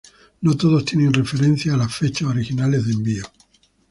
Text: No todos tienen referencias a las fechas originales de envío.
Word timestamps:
No 0.41 0.55
todos 0.57 0.83
tienen 0.83 1.13
referencias 1.13 1.75
a 1.75 1.77
las 1.77 1.93
fechas 1.95 2.27
originales 2.27 2.87
de 2.87 2.93
envío. 2.93 3.23